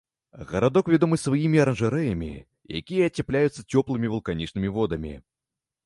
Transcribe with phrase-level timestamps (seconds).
[0.51, 2.31] Гарадок вядомы сваімі аранжарэямі,
[2.83, 5.13] якія ацяпляюцца цёплымі вулканічнымі водамі.